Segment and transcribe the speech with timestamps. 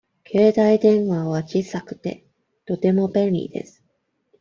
[0.25, 2.25] 携帯電話は小さくて、
[2.65, 3.85] とても便利です。